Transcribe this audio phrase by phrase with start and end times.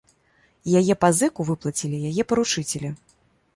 [0.69, 2.93] І яе пазыку выплацілі яе паручыцелі.